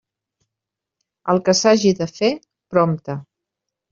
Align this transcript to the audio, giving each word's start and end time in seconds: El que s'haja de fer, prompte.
El 1.33 1.41
que 1.49 1.55
s'haja 1.59 1.93
de 2.01 2.09
fer, 2.13 2.31
prompte. 2.75 3.19